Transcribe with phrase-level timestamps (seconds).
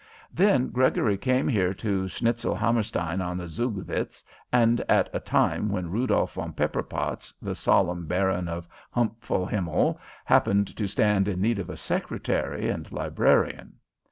[0.33, 6.33] "Then Gregory came here to Schnitzelhammerstein on the Zugvitz, and at a time when Rudolf
[6.33, 12.67] von Pepperpotz, the solemn Baron of Humpfelhimmel, happened to stand in need of a secretary
[12.67, 13.73] and librarian.